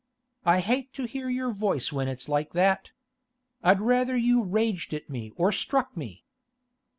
I 0.47 0.61
hate 0.61 0.93
to 0.93 1.03
hear 1.05 1.29
your 1.29 1.51
voice 1.53 1.93
when 1.93 2.07
it's 2.07 2.27
like 2.27 2.53
that! 2.53 2.89
I'd 3.61 3.79
rather 3.79 4.17
you 4.17 4.41
raged 4.41 4.95
at 4.95 5.11
me 5.11 5.31
or 5.35 5.51
struck 5.51 5.95
me! 5.95 6.23